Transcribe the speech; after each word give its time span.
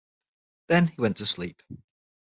Then 0.65 0.87
he 0.87 0.99
went 0.99 1.17
to 1.17 1.27
sleep. 1.27 1.61